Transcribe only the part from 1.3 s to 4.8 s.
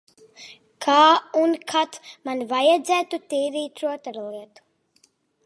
un kad man vajadzētu tīrīt rotaļlietu?